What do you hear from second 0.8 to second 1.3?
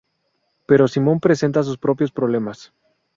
Simón